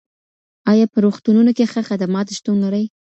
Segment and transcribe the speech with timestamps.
[0.71, 2.83] ايا په روغتونونو کي ښه خدمات شتون لري؟